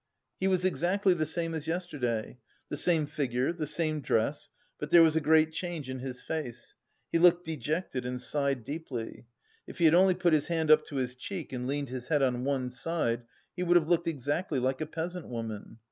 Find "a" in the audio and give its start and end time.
5.15-5.21, 14.81-14.87